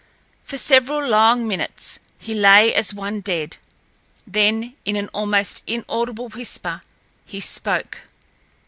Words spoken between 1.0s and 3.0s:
long minutes he lay as